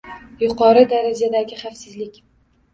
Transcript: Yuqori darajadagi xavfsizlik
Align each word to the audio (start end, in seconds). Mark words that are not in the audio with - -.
Yuqori 0.43 0.83
darajadagi 0.95 1.61
xavfsizlik 1.63 2.21